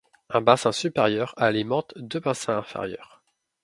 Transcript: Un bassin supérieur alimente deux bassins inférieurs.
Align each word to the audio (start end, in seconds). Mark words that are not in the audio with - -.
Un 0.31 0.41
bassin 0.41 0.71
supérieur 0.71 1.35
alimente 1.37 1.93
deux 1.95 2.19
bassins 2.19 2.57
inférieurs. 2.57 3.21